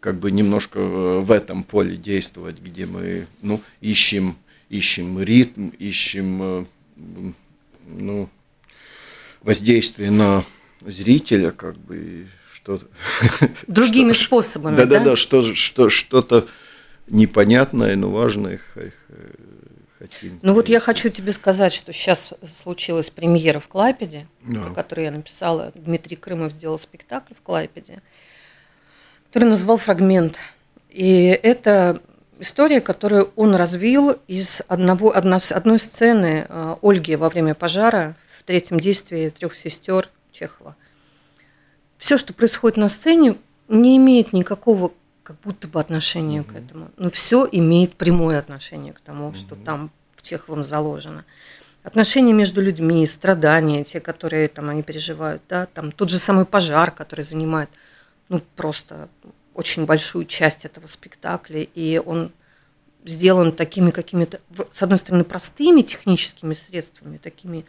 [0.00, 4.36] как бы немножко в этом поле действовать, где мы ну, ищем,
[4.68, 6.64] ищем ритм, ищем э,
[7.86, 8.28] ну,
[9.42, 10.44] воздействие на
[10.80, 12.80] зрителя, как бы что
[13.66, 14.76] другими что, способами.
[14.76, 16.46] Да, да, да, что, что, что-то
[17.08, 18.60] непонятное, но важное
[19.98, 20.38] хотим.
[20.42, 24.62] Ну вот я хочу тебе сказать, что сейчас случилась премьера в Клайпеде, да.
[24.62, 25.72] про которую я написала.
[25.74, 28.02] Дмитрий Крымов сделал спектакль в Клайпеде,
[29.28, 30.38] который назвал «Фрагмент».
[30.90, 32.00] И это
[32.38, 38.42] история, которую он развил из одного, одно, одной сцены э, Ольги во время пожара в
[38.42, 40.76] третьем действии трех сестер Чехова.
[41.98, 43.36] Все, что происходит на сцене,
[43.68, 46.52] не имеет никакого как будто бы отношения mm-hmm.
[46.52, 46.90] к этому.
[46.96, 49.36] Но все имеет прямое отношение к тому, mm-hmm.
[49.36, 51.24] что там в Чеховом заложено.
[51.82, 56.90] Отношения между людьми, страдания, те, которые там они переживают, да, там тот же самый пожар,
[56.92, 57.70] который занимает,
[58.28, 59.08] ну, просто
[59.56, 62.30] очень большую часть этого спектакля, и он
[63.04, 64.40] сделан такими какими-то,
[64.70, 67.64] с одной стороны, простыми техническими средствами, такими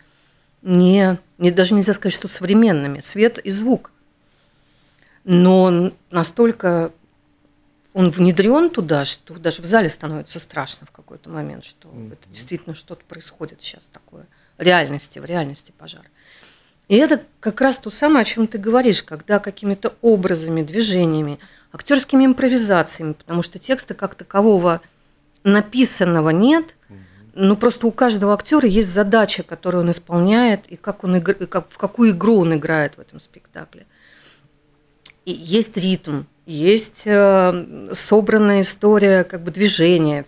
[0.62, 3.92] не, не даже нельзя сказать, что современными, свет и звук,
[5.24, 6.92] но настолько
[7.94, 12.14] он внедрен туда, что даже в зале становится страшно в какой-то момент, что mm-hmm.
[12.14, 14.28] это действительно что-то происходит сейчас такое.
[14.58, 16.06] Реальности, в реальности пожар.
[16.88, 21.40] И это как раз то самое, о чем ты говоришь, когда какими-то образами, движениями,
[21.72, 24.82] актерскими импровизациями, потому что текста как такового
[25.44, 26.76] написанного нет,
[27.34, 31.32] ну просто у каждого актера есть задача, которую он исполняет, и как он игр...
[31.34, 33.86] и как, в какую игру он играет в этом спектакле.
[35.26, 40.26] И есть ритм, есть э, собранная история как бы движения,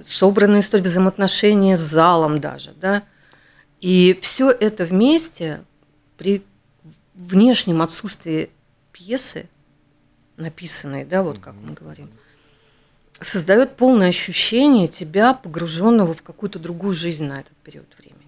[0.00, 3.02] собранная история взаимоотношения с залом даже, да.
[3.80, 5.60] И все это вместе
[6.16, 6.42] при
[7.14, 8.50] внешнем отсутствии
[8.92, 9.48] пьесы,
[10.42, 12.10] написанной, да, вот как мы говорим,
[13.20, 18.18] создает полное ощущение тебя, погруженного в какую-то другую жизнь на этот период времени.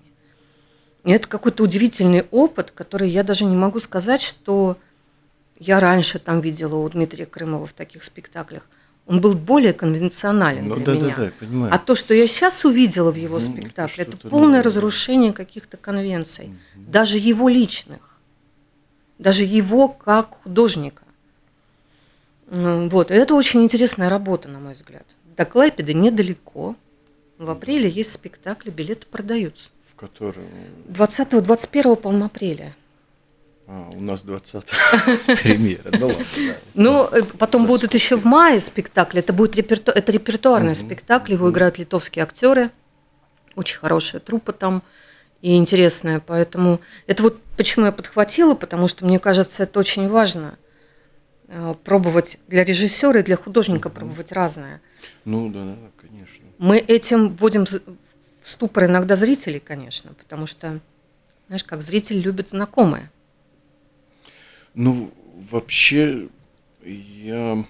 [1.05, 4.79] И это какой-то удивительный опыт, который я даже не могу сказать, что
[5.59, 8.67] я раньше там видела у Дмитрия Крымова в таких спектаклях.
[9.07, 11.15] Он был более конвенционален ну, для да, меня.
[11.17, 11.75] Да, да, понимаю.
[11.75, 14.63] А то, что я сейчас увидела в его ну, спектакле, это, это полное новое.
[14.63, 16.85] разрушение каких-то конвенций, угу.
[16.91, 18.17] даже его личных,
[19.19, 21.04] даже его как художника.
[22.55, 25.05] Вот, и это очень интересная работа, на мой взгляд.
[25.37, 26.77] До Клайпеда недалеко.
[27.39, 29.71] В апреле есть спектакли, билеты продаются.
[29.91, 30.45] В котором?
[30.89, 32.75] 20-21, по-моему, апреля.
[33.67, 34.65] А, у нас 20
[35.43, 35.91] премьера.
[35.99, 36.25] Ну ладно,
[36.75, 39.21] Ну, э, потом будут еще в мае спектакли.
[39.21, 39.91] Это будет реперту...
[39.91, 41.33] это репертуарный спектакль.
[41.33, 42.71] Его играют литовские актеры.
[43.57, 44.83] Очень хорошая труппа там
[45.41, 46.21] и интересная.
[46.25, 50.64] Поэтому это вот почему я подхватила, потому что мне кажется, это очень важно э,
[51.85, 54.81] пробовать для режиссера и для художника пробовать разное.
[55.25, 56.45] Ну да, да, конечно.
[56.59, 57.81] Мы этим вводим в
[58.43, 60.81] ступор иногда зрителей, конечно, потому что,
[61.47, 63.11] знаешь, как зритель любит знакомое.
[64.75, 65.13] Ну,
[65.51, 66.29] вообще,
[66.85, 67.65] я,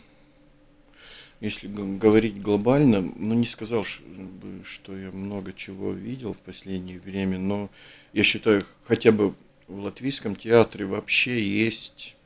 [1.41, 7.71] если говорить глобально, ну, не сказал, что я много чего видел в последнее время, но
[8.13, 9.35] я считаю, хотя бы
[9.69, 12.17] в латвийском театре вообще есть,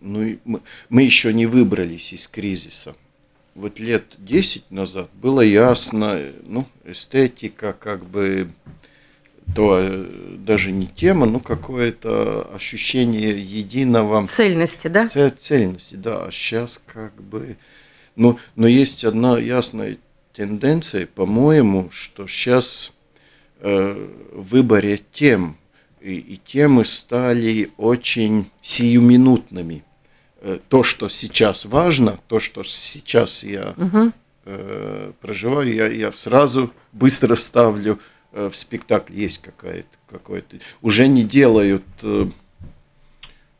[0.00, 2.94] ну, мы, мы еще не выбрались из кризиса.
[3.54, 8.48] Вот лет 10 назад было ясно, ну, эстетика, как бы
[9.54, 14.26] то э, даже не тема, но какое-то ощущение единого...
[14.26, 15.08] Цельности, да?
[15.08, 16.26] Цельности, да.
[16.26, 17.56] А сейчас как бы...
[18.16, 19.98] Ну, но есть одна ясная
[20.32, 22.92] тенденция, по-моему, что сейчас
[23.60, 25.56] э, в выборе тем
[26.00, 29.84] и, и темы стали очень сиюминутными.
[30.40, 34.12] Э, то, что сейчас важно, то, что сейчас я угу.
[34.44, 37.98] э, проживаю, я, я сразу быстро вставлю
[38.32, 42.26] Э, в спектакль есть какая-то какое-то уже не делают э,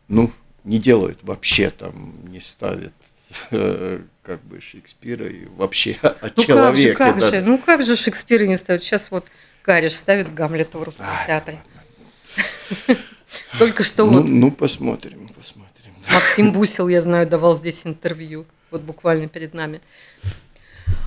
[0.06, 2.92] ну не делают вообще там не ставят
[3.50, 6.94] э, как бы Шекспира и вообще о ну человеке.
[6.94, 7.30] Как же, как да.
[7.30, 8.84] же, ну как же Шекспира не ставят?
[8.84, 9.26] Сейчас вот
[9.62, 11.60] Кариш ставит Гамлета в русском Ай, театре.
[13.58, 14.28] Только что ну, вот.
[14.28, 15.69] Ну посмотрим, посмотрим.
[16.12, 19.80] Максим Бусил, я знаю, давал здесь интервью, вот буквально перед нами.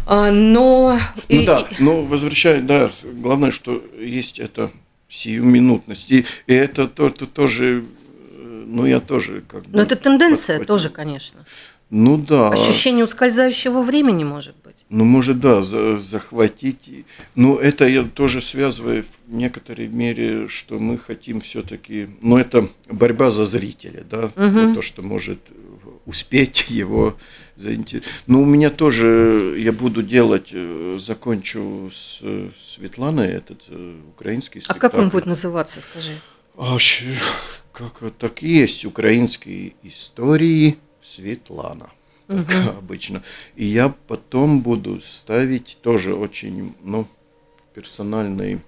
[0.06, 1.00] А, но...
[1.30, 4.72] Ну и, да, но возвращая, да, главное, что есть это
[5.10, 6.12] сиюминутность.
[6.12, 9.78] И, и это то, то, тоже, э, ну я тоже как бы...
[9.78, 10.66] Но это тенденция подхватил.
[10.66, 11.46] тоже, конечно.
[11.90, 12.50] Ну да.
[12.50, 14.63] Ощущение ускользающего времени, может быть.
[14.90, 17.06] Ну, может, да, за, захватить.
[17.36, 22.10] Но это я тоже связываю в некоторой мере, что мы хотим все-таки.
[22.22, 24.60] Ну, это борьба за зрителя, да, угу.
[24.60, 25.40] вот то, что может
[26.06, 27.18] успеть его
[27.56, 28.14] заинтересовать.
[28.28, 32.22] Ну, у меня тоже, я буду делать, э, закончу с
[32.76, 34.86] Светланой этот э, украинский спектакль.
[34.86, 36.14] А как он будет называться, скажи?
[36.58, 36.78] А,
[37.72, 41.90] как так есть, украинские истории Светлана
[42.28, 42.70] угу.
[42.78, 43.24] обычно.
[43.56, 47.08] И я потом буду ставить тоже очень, ну,
[47.74, 48.62] персональный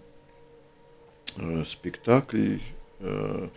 [1.37, 2.57] э, спектакль
[2.99, 3.49] э,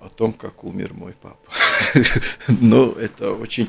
[0.00, 1.50] о том, как умер мой папа.
[2.60, 3.68] Но это очень...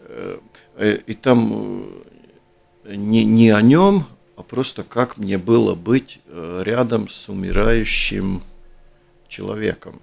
[0.00, 0.38] Э,
[0.76, 2.02] э, и там
[2.84, 4.06] э, не, не о нем,
[4.36, 8.42] а просто как мне было быть рядом с умирающим
[9.28, 10.00] человеком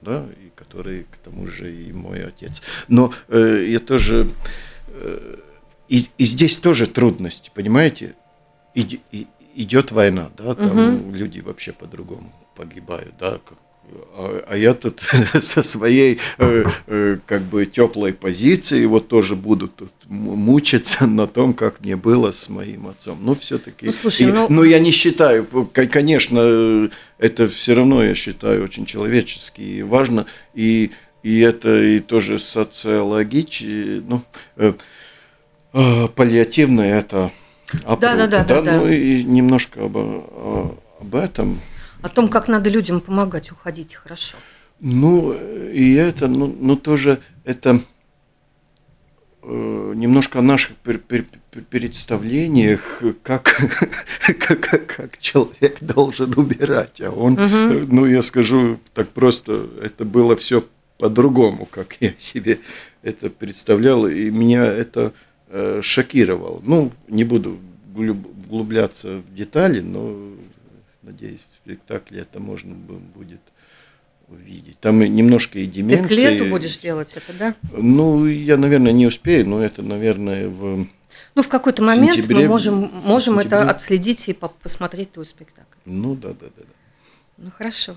[0.00, 2.62] да, и который к тому же и мой отец.
[2.88, 4.30] Но э, я тоже
[4.88, 5.36] э,
[5.88, 8.14] и, и здесь тоже трудности, понимаете?
[8.74, 11.12] И, и, идет война, да, там угу.
[11.12, 13.58] люди вообще по-другому погибают, да, как
[14.14, 15.00] а, а я тут
[15.40, 21.54] со своей э, э, как бы теплой позиции вот тоже буду тут мучиться на том,
[21.54, 23.18] как мне было с моим отцом.
[23.22, 23.86] Ну, все-таки.
[23.86, 24.46] Ну, слушай, и, ну...
[24.48, 30.26] Но я не считаю, конечно, это все равно я считаю очень человечески и важно.
[30.54, 30.90] И,
[31.22, 34.22] и это и тоже социологически, ну,
[34.56, 34.72] э,
[35.72, 37.30] э, паллиативно это.
[37.84, 38.76] Да, да, да, да, да.
[38.78, 41.60] Ну и немножко об, об этом
[42.02, 44.36] о том, как надо людям помогать уходить хорошо.
[44.80, 45.32] Ну,
[45.72, 47.80] и это, ну, ну тоже это
[49.42, 51.24] э, немножко о наших пер, пер,
[51.68, 53.56] представлениях, как,
[54.38, 57.00] как, как человек должен убирать.
[57.00, 57.86] А он, угу.
[57.92, 60.64] ну, я скажу так просто, это было все
[60.98, 62.60] по-другому, как я себе
[63.02, 65.12] это представлял, и меня это
[65.48, 66.60] э, шокировало.
[66.64, 67.58] Ну, не буду
[67.96, 70.16] углубляться в детали, но
[71.02, 73.40] надеюсь, в спектакле это можно будет
[74.28, 74.78] увидеть.
[74.80, 76.08] Там немножко и деменции.
[76.08, 77.54] Ты к лету будешь делать это, да?
[77.72, 80.86] Ну, я, наверное, не успею, но это, наверное, в
[81.34, 85.76] Ну, в какой-то момент сентябре, мы можем, можем это отследить и посмотреть твой спектакль.
[85.84, 86.48] Ну, да, да, да.
[86.56, 86.74] да.
[87.36, 87.96] Ну, хорошо.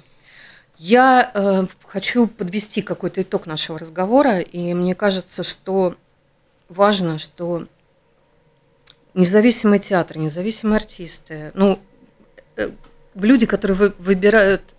[0.78, 5.96] Я э, хочу подвести какой-то итог нашего разговора, и мне кажется, что
[6.70, 7.68] важно, что
[9.14, 11.80] независимый театр, независимые артисты, ну,
[12.56, 12.70] э,
[13.16, 14.76] люди, которые вы, выбирают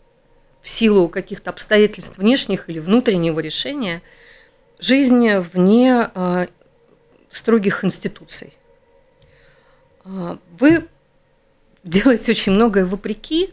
[0.62, 4.02] в силу каких-то обстоятельств внешних или внутреннего решения
[4.78, 6.46] жизни вне э,
[7.30, 8.52] строгих институций.
[10.04, 10.86] Э, вы
[11.84, 13.50] делаете очень многое вопреки,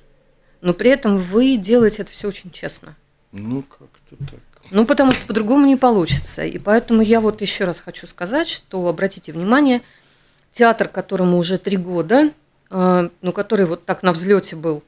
[0.61, 2.95] но при этом вы делаете это все очень честно.
[3.31, 4.39] Ну, как-то так.
[4.71, 6.45] Ну, потому что по-другому не получится.
[6.45, 9.81] И поэтому я вот еще раз хочу сказать, что обратите внимание,
[10.51, 12.31] театр, которому уже три года,
[12.69, 14.83] ну, который вот так на взлете был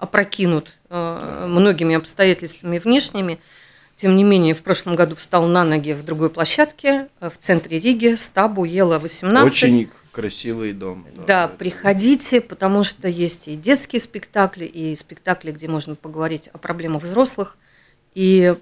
[0.00, 3.38] опрокинут э, многими обстоятельствами внешними,
[3.96, 7.78] тем не менее, в прошлом году встал на ноги в другой площадке, э, в центре
[7.78, 9.52] Риги, Стабу, Ела 18.
[9.52, 11.06] Очень красивый дом.
[11.14, 16.58] Да, да приходите, потому что есть и детские спектакли, и спектакли, где можно поговорить о
[16.58, 17.58] проблемах взрослых.
[18.14, 18.56] И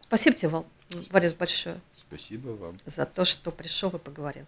[0.00, 0.66] спасибо тебе, Вал,
[1.10, 1.80] Борис, большое.
[1.96, 2.78] Спасибо вам.
[2.86, 4.44] За то, что пришел и поговорил.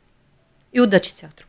[0.73, 1.47] И удачи театру.